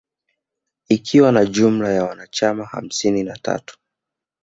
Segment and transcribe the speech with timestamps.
[0.89, 3.77] Ikiwa na jumla ya wanachama hamsini na tatu